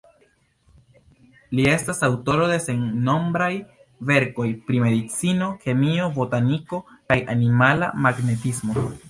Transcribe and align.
Li 1.57 1.65
estas 1.73 1.99
aŭtoro 2.07 2.47
de 2.51 2.55
sennombraj 2.63 3.51
verkoj 4.13 4.47
pri 4.71 4.81
Medicino, 4.87 5.51
Kemio, 5.67 6.09
Botaniko 6.17 6.83
kaj 6.95 7.21
Animala 7.37 7.93
Magnetismo. 8.09 8.81